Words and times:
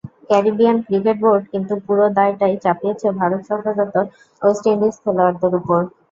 Caribbean 0.29 0.77
cricket 0.87 1.17
board 1.23 1.43
কিন্তু 1.51 1.73
পুরো 1.85 2.05
দায়টাই 2.17 2.55
চাপিয়েছে 2.63 3.07
ভারত 3.19 3.41
সফররত 3.49 3.95
ওয়েস্ট 4.41 4.63
ইন্ডিজ 4.71 4.95
খেলোয়াড়দের 5.03 5.53
ওপর। 5.59 5.81